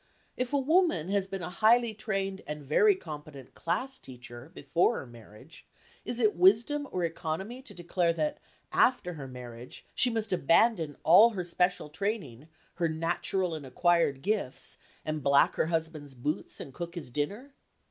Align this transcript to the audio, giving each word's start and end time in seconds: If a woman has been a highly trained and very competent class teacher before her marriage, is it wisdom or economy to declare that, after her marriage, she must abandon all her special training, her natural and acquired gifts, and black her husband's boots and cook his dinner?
If 0.35 0.51
a 0.51 0.57
woman 0.57 1.09
has 1.09 1.27
been 1.27 1.43
a 1.43 1.51
highly 1.51 1.93
trained 1.93 2.41
and 2.47 2.63
very 2.65 2.95
competent 2.95 3.53
class 3.53 3.99
teacher 3.99 4.49
before 4.55 4.97
her 4.97 5.05
marriage, 5.05 5.67
is 6.05 6.19
it 6.19 6.33
wisdom 6.35 6.87
or 6.89 7.03
economy 7.03 7.61
to 7.61 7.71
declare 7.75 8.11
that, 8.13 8.39
after 8.73 9.13
her 9.13 9.27
marriage, 9.27 9.85
she 9.93 10.09
must 10.09 10.33
abandon 10.33 10.97
all 11.03 11.29
her 11.37 11.45
special 11.45 11.87
training, 11.87 12.47
her 12.77 12.89
natural 12.89 13.53
and 13.53 13.63
acquired 13.63 14.23
gifts, 14.23 14.79
and 15.05 15.21
black 15.21 15.53
her 15.53 15.67
husband's 15.67 16.15
boots 16.15 16.59
and 16.59 16.73
cook 16.73 16.95
his 16.95 17.11
dinner? 17.11 17.53